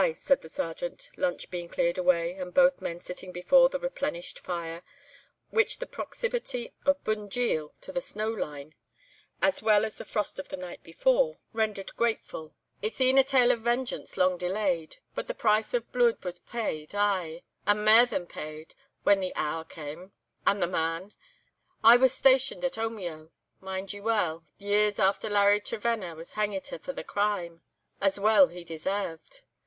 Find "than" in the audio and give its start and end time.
18.07-18.25